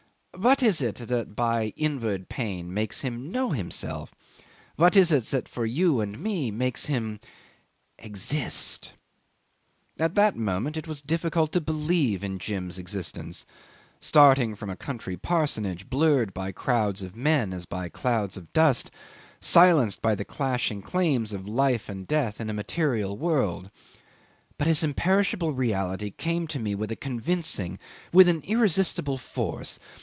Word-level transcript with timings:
What 0.33 0.63
is 0.63 0.81
it 0.81 0.95
that 0.95 1.35
by 1.35 1.71
inward 1.75 2.27
pain 2.27 2.73
makes 2.73 3.01
him 3.01 3.31
know 3.31 3.51
himself? 3.51 4.11
What 4.75 4.95
is 4.95 5.11
it 5.11 5.25
that 5.25 5.47
for 5.47 5.67
you 5.67 5.99
and 6.01 6.17
me 6.17 6.49
makes 6.49 6.85
him 6.87 7.19
exist?" 7.99 8.93
'At 9.99 10.15
that 10.15 10.35
moment 10.35 10.77
it 10.77 10.87
was 10.87 11.01
difficult 11.03 11.51
to 11.51 11.61
believe 11.61 12.23
in 12.23 12.39
Jim's 12.39 12.79
existence 12.79 13.45
starting 13.99 14.55
from 14.55 14.71
a 14.71 14.75
country 14.75 15.15
parsonage, 15.15 15.87
blurred 15.91 16.33
by 16.33 16.51
crowds 16.51 17.03
of 17.03 17.15
men 17.15 17.53
as 17.53 17.67
by 17.67 17.87
clouds 17.87 18.35
of 18.35 18.51
dust, 18.51 18.89
silenced 19.39 20.01
by 20.01 20.15
the 20.15 20.25
clashing 20.25 20.81
claims 20.81 21.33
of 21.33 21.47
life 21.47 21.87
and 21.87 22.07
death 22.07 22.41
in 22.41 22.49
a 22.49 22.53
material 22.53 23.15
world 23.15 23.69
but 24.57 24.65
his 24.65 24.83
imperishable 24.83 25.53
reality 25.53 26.09
came 26.09 26.47
to 26.47 26.57
me 26.57 26.73
with 26.73 26.91
a 26.91 26.95
convincing, 26.95 27.77
with 28.11 28.27
an 28.27 28.41
irresistible 28.47 29.19
force! 29.19 29.77